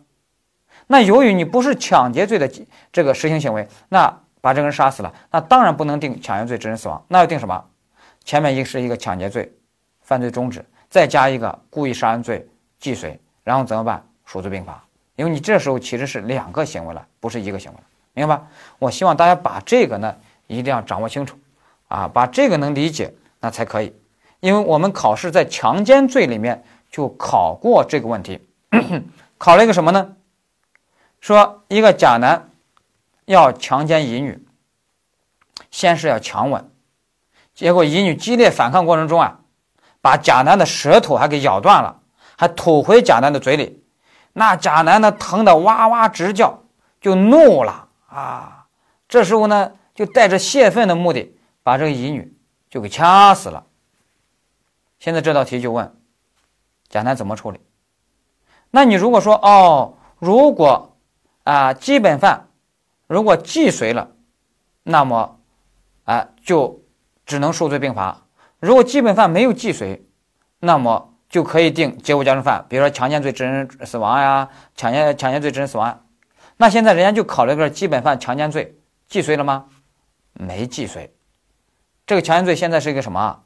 [0.87, 2.51] 那由于你不是抢劫罪的
[2.91, 7.63] 这个实行行为，那把这个人杀死了，那当然不能定抢劫罪致人死亡，那要定什么？
[8.25, 9.49] 前面一是一个抢劫罪，
[10.01, 12.45] 犯罪中止，再加一个故意杀人罪
[12.77, 14.05] 既遂，然后怎么办？
[14.25, 14.83] 数罪并罚。
[15.15, 17.77] 因为你这时候其实是两个行为了，不是一个行为，
[18.15, 18.47] 明白吧？
[18.79, 20.15] 我希望大家把这个呢
[20.47, 21.37] 一定要掌握清楚，
[21.87, 23.93] 啊，把这个能理解那才可以。
[24.39, 28.39] 因为我们考试在强奸罪里面就考过这个问题，
[29.37, 30.15] 考了一个什么呢？
[31.19, 32.49] 说一个甲男
[33.25, 34.45] 要强奸乙女，
[35.71, 36.69] 先是要强吻，
[37.53, 39.39] 结果乙女激烈反抗过程中啊，
[40.01, 41.99] 把甲男的舌头还给咬断了，
[42.37, 43.83] 还吐回甲男的嘴里。
[44.33, 46.59] 那甲男呢，疼得哇哇直叫，
[47.01, 47.84] 就怒了
[48.15, 48.67] 啊！
[49.07, 52.35] 这时候呢，就带着泄愤的目的，把这个乙女
[52.69, 53.65] 就给掐死了。
[54.99, 55.95] 现在这道题就问
[56.87, 57.59] 甲男怎么处理？
[58.71, 60.95] 那你如果说哦，如果
[61.43, 62.47] 啊基本犯
[63.07, 64.11] 如果既遂了，
[64.83, 65.39] 那么
[66.05, 66.81] 啊就
[67.25, 68.27] 只能数罪并罚；
[68.59, 70.07] 如果基本犯没有既遂，
[70.59, 71.11] 那么。
[71.27, 76.04] 就可以定结果加重犯，比如说强奸罪致人死亡呀，强奸强奸罪致人死亡。
[76.57, 78.75] 那现在人家就考了个基本犯强奸罪，
[79.07, 79.65] 既遂了吗？
[80.33, 81.13] 没既遂。
[82.05, 83.43] 这个强奸罪现在是一个什么？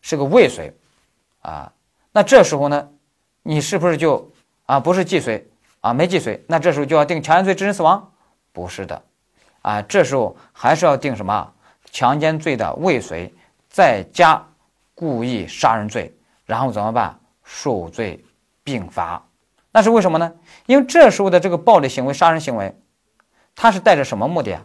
[0.00, 0.72] 是个未遂
[1.40, 1.72] 啊。
[2.12, 2.88] 那这时候呢，
[3.42, 4.32] 你是不是就
[4.66, 5.48] 啊不是既遂
[5.80, 6.44] 啊没既遂？
[6.46, 8.12] 那这时候就要定强奸罪致人死亡？
[8.52, 9.02] 不是的
[9.62, 11.52] 啊，这时候还是要定什么？
[11.90, 13.32] 强奸罪的未遂，
[13.68, 14.42] 再加
[14.94, 16.14] 故意杀人罪，
[16.46, 17.18] 然后怎么办？
[17.44, 18.24] 数罪
[18.64, 19.22] 并罚，
[19.72, 20.32] 那是为什么呢？
[20.66, 22.78] 因为这时候的这个暴力行为、杀人行为，
[23.56, 24.64] 他是带着什么目的啊？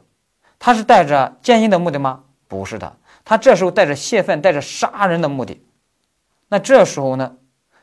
[0.60, 2.24] 他是带着奸淫的目的吗？
[2.48, 5.65] 不是的，他这时候带着泄愤、带着杀人的目的。
[6.50, 7.36] 那这时候呢，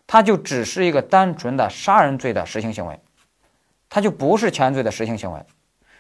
[0.07, 3.01] 他就只是一个单纯的杀人罪的实行行为，
[3.89, 5.41] 他就不是强奸罪的实行行为。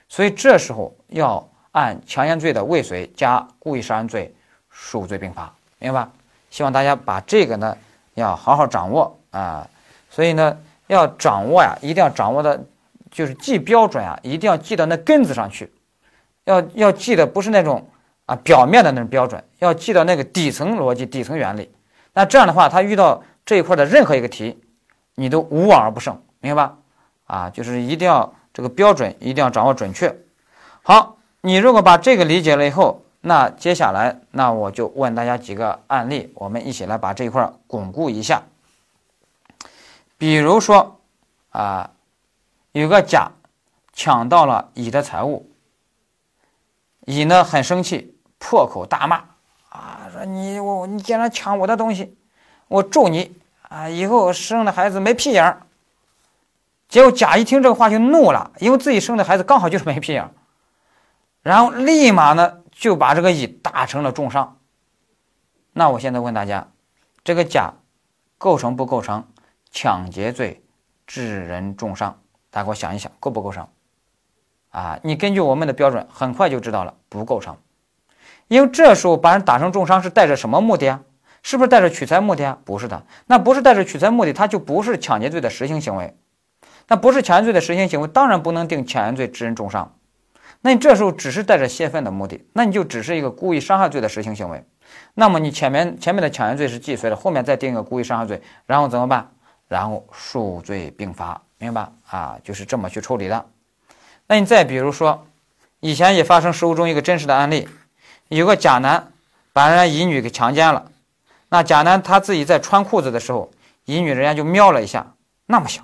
[0.08, 4.34] 所以这时候要按强奸罪的未遂加故意杀人罪
[4.68, 6.12] 数罪并罚，明白吧？
[6.50, 7.76] 希望大家把这个呢。
[8.16, 9.68] 要好好掌握啊，
[10.08, 12.64] 所以呢，要掌握呀，一定要掌握的，
[13.10, 15.72] 就是记标准啊，一定要记到那根子上去，
[16.44, 17.88] 要要记得不是那种
[18.26, 21.70] 啊表面的那种标准，要记到那个底层逻辑、底层原理。
[22.12, 24.58] 那这样的话，他遇到这一块的任何一个题，
[25.14, 26.76] 你都无往而不胜，明白吧？
[27.26, 30.14] 啊，就是一定要这个标准一定要掌握准确。
[30.82, 33.00] 好，你如果把这个理解了以后。
[33.26, 38.42] 那接下来，那我就问大家几个案例，我们一起来把这一块巩固一下。
[40.18, 41.00] 比如说，
[41.50, 41.90] 啊，
[42.72, 43.30] 有个甲
[43.92, 45.50] 抢到了乙的财物，
[47.06, 49.24] 乙呢很生气，破口大骂，
[49.68, 52.16] 啊，说你我你竟然抢我的东西，
[52.68, 53.36] 我咒你
[53.68, 55.62] 啊，以后生的孩子没屁眼儿。
[56.88, 60.30] 结果甲一听这个话就怒了，因为自己生的孩子刚好就是没屁眼儿，
[61.42, 62.60] 然后立马呢。
[62.76, 64.58] 就把这个乙打成了重伤。
[65.74, 66.66] 那我现在问大家，
[67.22, 67.72] 这个甲
[68.36, 69.28] 构成不构成
[69.74, 70.62] 抢劫罪
[71.04, 72.16] 致人重伤？
[72.48, 73.66] 大家给我想一想，构不构成？
[74.70, 77.56] 啊，你根据我们的标准，很快就知道了，不构成。
[78.46, 81.00] 因为这时候把人打成重伤是带着什么目的啊？
[81.42, 82.56] 是不是带着取财目的啊？
[82.64, 86.16] 不是的，那不是带着取财目的，它就不是抢劫罪的实行行为。
[86.86, 89.96] 那不是抢劫罪的实行行为，当然不能定抢劫罪致人重伤。
[90.60, 94.64] 那你这时候只是带着泄愤的目的，那你就只是一个故意伤害罪的实行行为。
[95.14, 99.32] 那么你前面前面的抢劫罪是既遂的，后面再定一个故意伤害罪，然后怎么办？
[99.68, 102.38] 然后数罪并罚，明白啊？
[102.42, 103.46] 就是这么去处理的。
[104.26, 105.26] 那你再比如说，
[105.80, 107.68] 以前也发生实务中一个真实的案例，
[108.28, 109.12] 有个甲男
[109.52, 110.90] 把人家乙女给强奸了，
[111.48, 113.50] 那甲男他自己在穿裤子的时候，
[113.84, 115.14] 乙女人家就瞄了一下，
[115.46, 115.82] 那么小，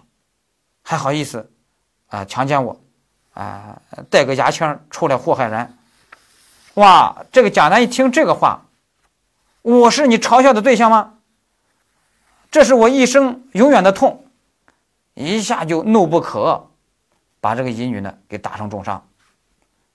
[0.83, 1.51] 还好意思
[2.09, 2.81] 啊强奸我？
[3.33, 5.79] 啊，带个牙签出来祸害人，
[6.75, 7.25] 哇！
[7.31, 8.67] 这个贾男一听这个话，
[9.63, 11.15] 我是你嘲笑的对象吗？
[12.51, 14.25] 这是我一生永远的痛，
[15.15, 16.63] 一下就怒不可遏，
[17.41, 19.07] 把这个乙女呢给打成重伤。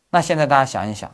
[0.09, 1.11] 那现在大家想一想，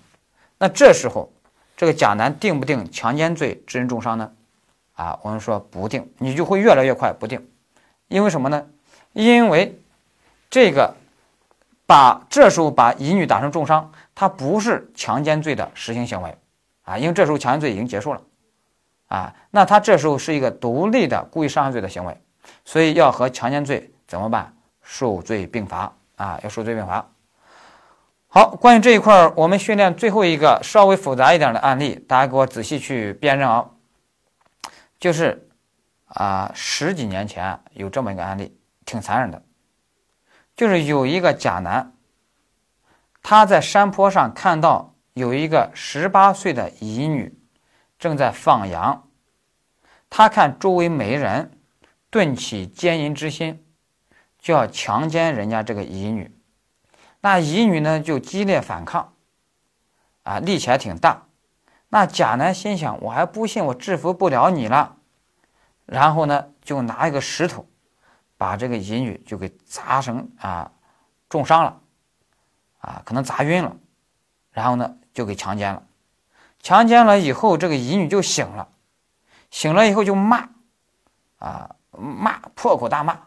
[0.60, 1.32] 那这时候
[1.76, 4.32] 这个贾男定不定强奸罪致人重伤呢？
[4.94, 7.50] 啊，我们说不定，你就会越来越快不定，
[8.08, 8.68] 因为什么呢？
[9.14, 9.82] 因为
[10.52, 10.94] 这个
[11.88, 16.38] 把这时候把乙女打成重伤，它不是强奸罪的实行行为
[16.84, 18.22] 啊，因为这时候强奸罪已经结束了
[19.12, 22.18] 啊，那他这时候是一个独立的故意伤害罪的行为，
[22.64, 24.56] 所以要和强奸罪怎么办？
[24.82, 27.06] 数罪并罚啊，要数罪并罚。
[28.30, 33.70] 好，关于这一块儿，我们训练最后一个稍微复杂一点的案例，大家给我仔细去辨认啊。
[34.98, 35.50] 就是
[36.06, 39.44] 啊，十几年前有这么一个案例，挺残忍的。
[40.56, 41.92] 就是有一个甲男，
[43.22, 47.38] 他在山坡上看到有一个十八岁的乙女
[48.02, 49.08] 正在放羊，
[50.10, 51.52] 他看周围没人，
[52.10, 53.64] 顿起奸淫之心，
[54.40, 56.36] 就要强奸人家这个乙女。
[57.20, 59.14] 那乙女呢就激烈反抗，
[60.24, 61.28] 啊，力气还挺大。
[61.90, 64.98] 那甲男心想，我还不信我制服不了你了。
[65.86, 67.68] 然后呢，就拿一个石头，
[68.36, 70.72] 把这个乙女就给砸成啊，
[71.30, 71.80] 重伤了，
[72.80, 73.78] 啊，可能砸晕了。
[74.52, 75.84] 然后呢，就给强奸了。
[76.62, 78.70] 强奸了以后，这个乙女就醒了，
[79.50, 80.50] 醒了以后就骂，
[81.40, 83.18] 啊，骂破口大骂，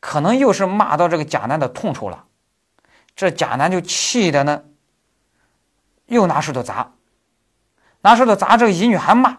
[0.00, 2.24] 可能又是骂到这个甲男的痛处了。
[3.16, 4.62] 这贾男就气的呢，
[6.06, 6.92] 又拿石头砸，
[8.02, 9.38] 拿石头砸这个乙女还骂，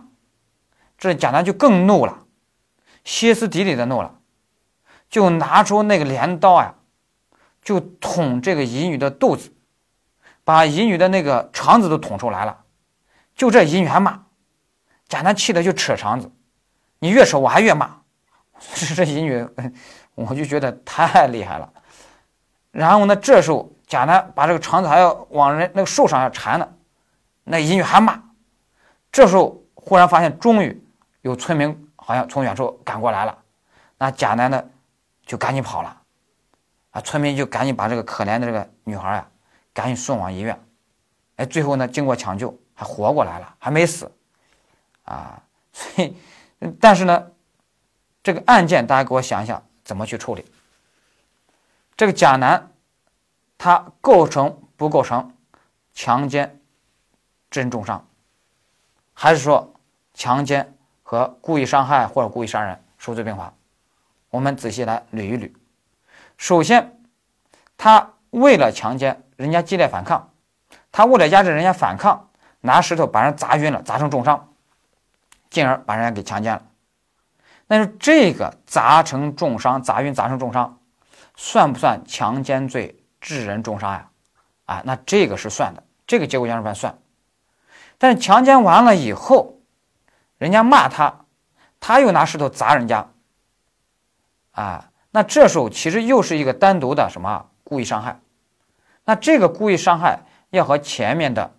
[0.97, 2.25] 这贾男就更怒了，
[3.05, 4.19] 歇斯底里的怒了，
[5.09, 6.75] 就拿出那个镰刀呀，
[7.61, 9.53] 就捅这个乙女的肚子，
[10.43, 12.65] 把乙女的那个肠子都捅出来了，
[13.39, 14.21] 就这乙女还骂，
[15.07, 16.29] 贾男气的就扯肠子，
[16.99, 18.01] 你越扯我还越骂，
[18.97, 19.47] 这乙女
[20.13, 21.71] 我就觉得太厉害了。
[22.71, 23.15] 然后呢？
[23.15, 26.67] 这时候贾男把这个肠子还要往人那个树上要缠呢，
[27.45, 28.21] 那乙女还骂。
[29.09, 30.83] 这时候忽然发现，终于
[31.21, 33.37] 有村民好像从远处赶过来了。
[33.97, 34.61] 那贾男呢，
[35.25, 35.97] 就赶紧跑了。
[36.89, 39.25] 啊，村民就赶紧把这个可怜的这个女孩呀，
[39.73, 40.61] 赶紧送往医院。
[41.37, 44.09] 哎，最后呢，经过抢救还活过来了，还没死。
[45.03, 46.15] 啊，所以，
[46.79, 47.31] 但是呢，
[48.23, 50.45] 这个案件大家给我想一想，怎么去处理？
[51.97, 52.71] 这个甲男，
[53.57, 55.35] 他构成不构成
[55.93, 56.61] 强奸
[57.51, 58.07] 致人重伤，
[59.13, 59.73] 还是说
[60.13, 63.53] 强奸和故意伤害或者故意杀人数罪并罚？
[64.29, 65.51] 我们仔细来捋一捋。
[66.37, 66.97] 首先，
[67.75, 70.31] 他为了强奸人家激烈反抗，
[70.93, 72.28] 他为了压制人家反抗，
[72.61, 74.53] 拿石头把人砸晕了，砸成重伤，
[75.49, 76.63] 进而把人家给强奸了。
[77.67, 80.75] 但是这个砸成重伤、砸晕、砸成重伤。
[81.41, 84.09] 算不算强奸罪致人重伤呀？
[84.65, 86.99] 啊，那这个是算的，这个结果加重犯算。
[87.97, 89.59] 但是强奸完了以后，
[90.37, 91.21] 人家骂他，
[91.79, 93.07] 他又拿石头砸人家，
[94.51, 98.19] 啊，那这时候其实又是一个单独的什么故意伤害？
[99.05, 100.19] 那这个故意伤害
[100.49, 101.53] 要和前面的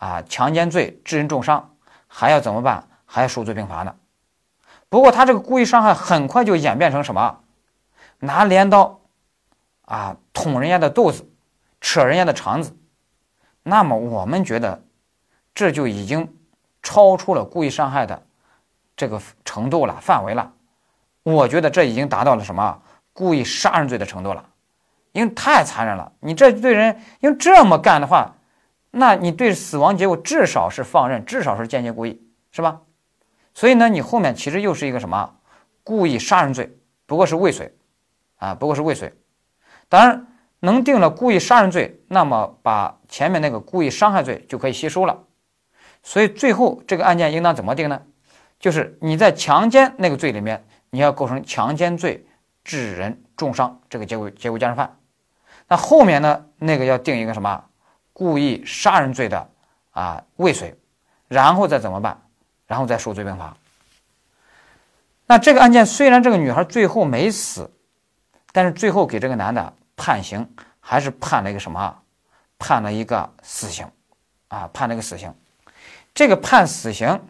[0.00, 1.76] 啊强奸罪致人重伤
[2.08, 2.88] 还要怎么办？
[3.06, 3.94] 还要数罪并罚呢？
[4.88, 7.38] 不过他这个故意伤害很快就演变成什么？
[8.18, 8.98] 拿镰刀。
[9.84, 11.28] 啊，捅人家的肚子，
[11.80, 12.76] 扯人家的肠子，
[13.64, 14.84] 那么我们觉得
[15.52, 16.32] 这就已经
[16.80, 18.22] 超出了故意伤害的
[18.96, 20.52] 这个程度了范围了。
[21.24, 22.80] 我觉得这已经达到了什么
[23.12, 24.44] 故意杀人罪的程度了，
[25.10, 26.12] 因为太残忍了。
[26.20, 28.32] 你这对人，因为这么干的话，
[28.90, 32.80] 那你对死亡结果至少是放任，至少是间接故意，是吧？
[33.54, 35.36] 所以呢，你后面其实又是一个什么
[35.82, 36.76] 故意杀人罪，
[37.06, 37.74] 不过是未遂
[38.36, 39.12] 啊，不过是未遂。
[39.88, 40.26] 当然，
[40.60, 45.24] 能定了故意杀人罪，那么把前面那个故意伤害罪就可以吸收了。
[46.02, 48.02] 所以最后这个案件应当怎么定呢？
[48.58, 52.26] 就是你在强奸那个罪里面，你要构成强奸罪
[52.62, 54.98] 致人重伤这个结果结果加重犯。
[55.68, 57.64] 那后面呢，那个要定一个什么
[58.20, 59.48] 故意杀人罪的
[59.92, 60.76] 啊未遂，
[61.26, 62.20] 然后再怎么办？
[62.66, 63.56] 然后再数罪并罚。
[65.24, 67.72] 那这个案件虽然这个女孩最后没死，
[68.52, 69.72] 但是最后给这个男的。
[69.96, 70.46] 判刑
[70.80, 71.98] 还是判了一个什么？
[72.58, 73.86] 判了一个死刑，
[74.48, 75.34] 啊，判了一个死刑。
[76.14, 77.20] 这个判死刑，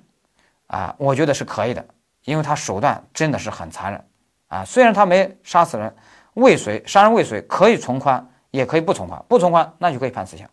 [0.66, 1.84] 啊，我觉得是可以的，
[2.24, 4.04] 因为他手段真的是很残忍，
[4.48, 5.94] 啊，虽然他没杀死人，
[6.34, 10.48] 未遂杀人未遂可以从宽，也可以不从宽，不从宽那就可以判死刑，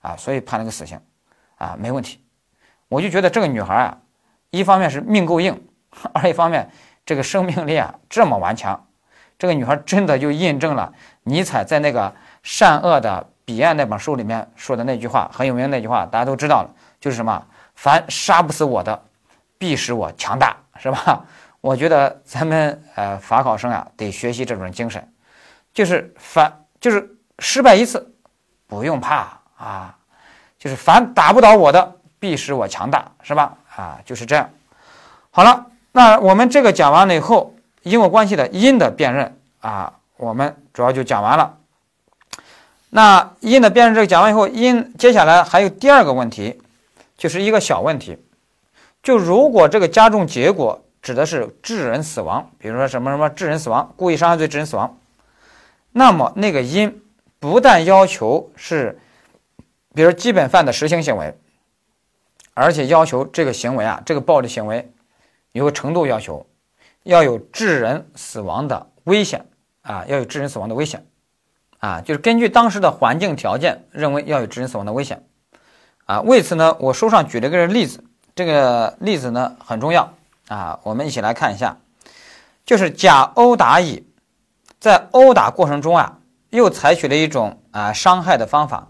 [0.00, 1.00] 啊，所以判了个死刑，
[1.56, 2.24] 啊，没问题。
[2.88, 3.98] 我就觉得这个女孩啊，
[4.50, 5.60] 一方面是命够硬，
[6.12, 6.70] 二一方面
[7.04, 8.86] 这个生命力啊这么顽强。
[9.38, 10.92] 这个女孩真的就印证了
[11.22, 12.08] 尼采在那个
[12.42, 17.46] 《善恶的彼岸》那本书里面说的那句话，很有名的那句话，大家都知道了，就是什么？
[17.76, 19.00] 凡杀不死我的，
[19.56, 21.24] 必使我强大，是吧？
[21.60, 25.12] 我觉得咱们呃法考生啊，得学习这种精神，
[25.72, 28.12] 就是反就是失败一次
[28.66, 29.94] 不用怕啊，
[30.58, 33.54] 就是凡打不倒我的，必使我强大，是吧？
[33.76, 34.48] 啊，就是这样。
[35.30, 41.56] 好了，那我们这个讲完了以后，因果关系的因的辨认啊，我们主要就讲完了。
[42.90, 46.60] 那因的辨认这个讲完以后，因接下来还有第二个问题，
[47.16, 48.16] 就是一个小问题，
[49.02, 50.82] 就如果这个加重结果。
[51.00, 54.98] 指的是致人死亡，比如说什么什么致人死亡，故意伤害罪致人死亡。
[55.92, 57.00] 那么那个因
[57.38, 58.98] 不但要求是，
[59.94, 61.36] 比如基本犯的实行行为，
[62.54, 64.92] 而且要求这个行为啊，这个暴力行为
[65.52, 66.46] 有个程度要求，
[67.02, 69.46] 要有致人死亡的危险
[69.82, 71.06] 啊，要有致人死亡的危险
[71.78, 75.24] 啊，就是根据当时的环境条件认为要有致人死亡的危险
[76.04, 76.20] 啊。
[76.20, 80.12] 为此呢，我书上举了个例子，这个例子呢很重要。
[80.48, 81.76] 啊，我们一起来看一下，
[82.64, 84.06] 就是甲殴打乙，
[84.80, 86.18] 在殴打过程中啊，
[86.48, 88.88] 又采取了一种啊伤害的方法，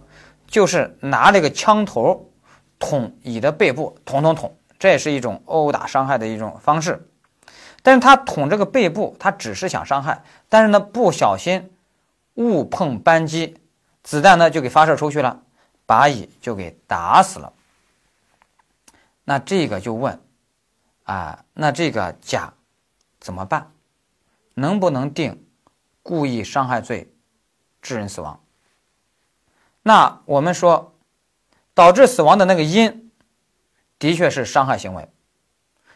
[0.49, 2.33] 就是拿这个枪头
[2.81, 7.09] 捅乙的背部，捅捅捅，这也是一种殴打伤害的一种方式。
[7.83, 11.71] 但是他捅这个背部，他只是想伤害，但是呢不小心
[12.35, 13.57] 误碰扳机，
[14.03, 15.41] 子弹呢就给发射出去了，
[15.87, 17.53] 把乙就给打死了。
[19.25, 20.21] 那这个就问。
[21.05, 22.53] 啊，那这个甲
[23.19, 23.71] 怎么办？
[24.53, 25.43] 能不能定
[26.03, 27.11] 故意伤害罪，
[27.81, 28.39] 致人死亡？
[29.89, 30.93] 那我们说，
[31.72, 33.11] 导致死亡的那个因，
[33.99, 35.09] 的确是伤害行为，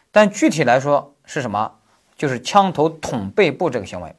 [0.09, 1.75] 但具体来说是什么？
[2.17, 4.15] 就是枪头捅背部这个行为。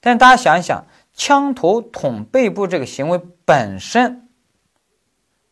[0.00, 4.28] 但是大家想一想，枪头捅背部这个行为本身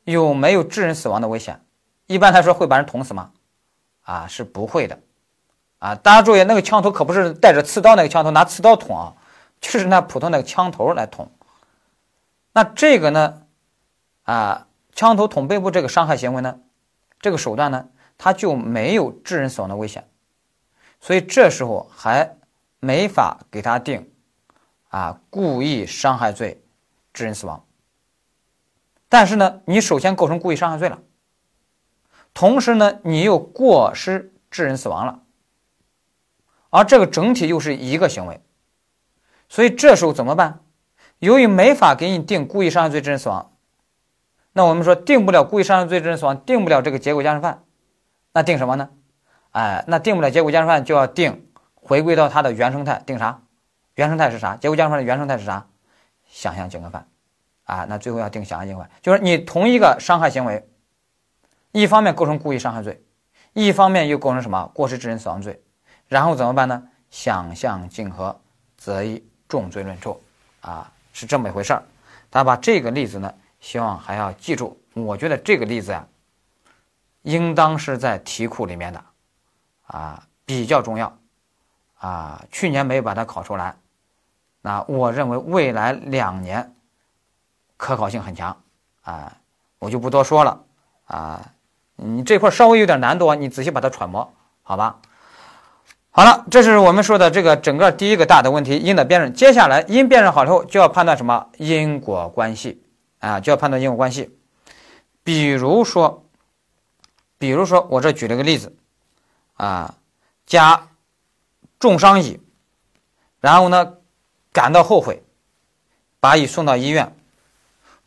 [0.03, 1.65] 有没有致人死亡的危险？
[2.09, 3.31] 一般来说会把人捅死吗？
[4.03, 4.99] 啊，是不会的，
[5.79, 9.15] 啊，大家注意，那个枪头可不是带着刺刀那个枪头，拿刺刀捅啊，
[9.61, 11.31] 就是那普通那个枪头来捅。
[12.55, 13.43] 那这个呢，
[14.23, 16.61] 啊，枪头捅背部这个伤害行为呢，
[17.21, 20.09] 这个手段呢，它就没有致人死亡的危险，
[21.01, 22.37] 所以这时候还
[22.79, 24.09] 没法给他定
[24.89, 26.63] 啊故意伤害罪
[27.13, 27.67] 致人死亡。
[29.09, 31.03] 但是呢，你首先构成故意伤害罪了。
[32.33, 35.23] 同时呢，你又过失致人死亡了，
[36.71, 38.41] 而这个整体又是一个行为，
[39.49, 40.61] 所以这时候怎么办？
[41.19, 43.53] 由于没法给你定故意伤害罪致人死亡，
[44.53, 47.65] 那我们说定不了故意伤害罪致人死亡，定不了这个结果加重犯，
[48.33, 48.91] 那定什么呢？
[49.53, 53.43] 哎，那定不了结果加重犯，就要定回归到它的原生态，定啥？
[53.95, 54.57] 原生态是啥？
[54.57, 55.67] 结果加重犯的原生态是啥？
[56.29, 57.07] 想象竞合犯，
[57.65, 60.69] 啊，那最后要定想象竞合犯，就是你同一个伤害行为。
[61.73, 63.05] 一方面构成故意伤害罪，
[63.53, 65.61] 一方面又构成什么过失致人死亡罪，
[66.07, 66.85] 然后怎么办呢？
[67.11, 68.41] 想象竞合，
[68.77, 70.21] 则以重罪论处，
[70.61, 71.83] 啊，是这么一回事儿。
[72.29, 74.79] 大家把这个例子呢，希望还要记住。
[74.93, 76.07] 我觉得这个例子呀，
[77.23, 79.03] 应当是在题库里面的，
[79.87, 81.17] 啊，比较重要，
[81.97, 83.75] 啊，去年没有把它考出来，
[84.61, 86.75] 那我认为未来两年
[87.79, 88.55] 可考性很强，
[89.03, 89.39] 啊，
[89.79, 90.63] 我就不多说了，
[91.07, 91.51] 啊。
[91.97, 94.29] 你这块稍微有点难度，你仔细把它揣摩，
[94.65, 94.99] 好吧？
[96.17, 99.35] 好了，这是我们说的这个整个第一个大的问题，因的辨认。
[99.35, 102.81] 接下来因辨认好之后，就要判断什么因果关系
[103.19, 103.41] 啊？
[103.41, 104.31] 就要判断因果关系。
[105.25, 106.25] 比如说，
[107.37, 108.77] 比如说我这举了个例子
[109.55, 109.97] 啊，
[110.47, 110.87] 甲
[111.81, 112.41] 重伤乙，
[113.41, 113.95] 然后呢
[114.53, 115.21] 感到后悔，
[116.21, 117.13] 把乙送到医院，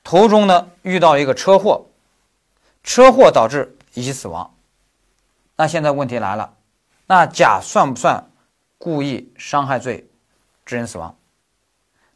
[0.05, 1.87] 途中呢遇到一个车祸，
[2.85, 3.77] 车祸导致。
[3.95, 4.53] 乙死亡，
[5.55, 6.53] 那现在问题来了，
[7.07, 8.29] 那甲算不算
[8.77, 10.07] 故意伤害罪
[10.65, 11.17] 致人死亡？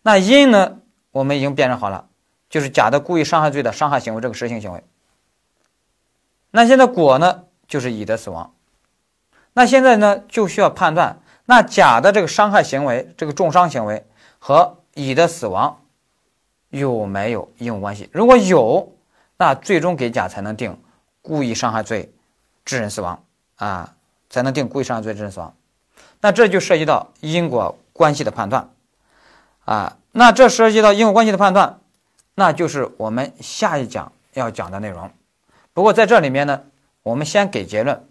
[0.04, 0.78] 那因呢？
[1.12, 2.08] 我们已经辨认好了，
[2.50, 4.84] 就是甲的故意伤害罪的伤害行为，这个实行行为。
[6.52, 7.46] 那现在果呢？
[7.68, 8.54] 就是乙的死亡。
[9.54, 14.06] 那现在呢，就需要判断，那甲的这个伤害行为，这个重伤行为
[14.40, 15.82] 和乙的死亡
[16.70, 18.10] 有没有因果关系？
[18.12, 18.94] 如果有，
[19.38, 20.78] 那最终给甲才能定。
[21.24, 22.12] 故意伤害罪
[22.66, 23.24] 致人死亡
[23.58, 23.96] 啊，
[24.32, 25.56] 才能定故意伤害罪致人死亡。
[26.22, 28.72] 那这就涉及到因果关系的判断
[29.66, 29.98] 啊。
[30.12, 31.80] 那这涉及到因果关系的判断，
[32.34, 35.12] 那就是我们下一讲要讲的内容。
[35.74, 36.64] 不过在这里面呢，
[37.04, 38.08] 我们先给结论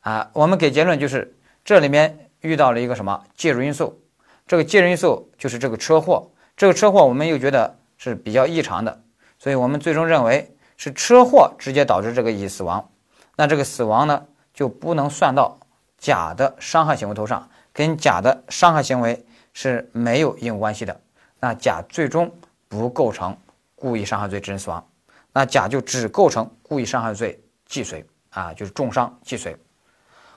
[0.00, 0.30] 啊。
[0.32, 4.02] 我们给结论就是这里面遇到了一个什么介入因素？
[4.48, 6.30] 这个介入因素就是这个车祸。
[6.56, 9.00] 这个车祸我们又觉得是比较异常的，
[9.38, 10.52] 所以我们最终认为。
[10.80, 12.88] 是车祸直接导致这个乙死亡，
[13.34, 14.26] 那这个死亡呢
[14.58, 15.56] 就不能算到
[15.98, 21.00] 甲的伤害行为头上，跟甲的伤害行为是没有因果关系的，
[21.38, 22.28] 那甲最终
[22.66, 23.36] 不构成
[23.76, 24.84] 故意伤害罪致人死亡，
[25.32, 29.56] 那甲就只构成故意伤害罪既遂啊，就是重伤既遂。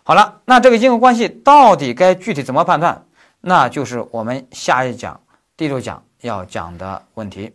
[0.04, 3.04] 好了，那这个因果关系到底该具体怎么判断？
[3.40, 5.20] 那就是我们下一讲
[5.58, 7.52] 第六讲要讲的问题。